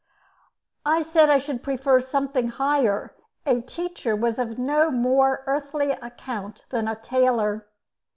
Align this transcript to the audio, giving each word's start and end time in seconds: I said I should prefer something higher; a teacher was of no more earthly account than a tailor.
I 0.83 1.03
said 1.03 1.29
I 1.29 1.37
should 1.37 1.61
prefer 1.61 2.01
something 2.01 2.47
higher; 2.47 3.15
a 3.45 3.61
teacher 3.61 4.15
was 4.15 4.39
of 4.39 4.57
no 4.57 4.89
more 4.89 5.43
earthly 5.45 5.91
account 5.91 6.65
than 6.71 6.87
a 6.87 6.95
tailor. 6.95 7.67